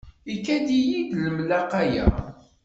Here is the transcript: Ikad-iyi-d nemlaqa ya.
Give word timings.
Ikad-iyi-d 0.33 1.11
nemlaqa 1.23 1.81
ya. 1.93 2.07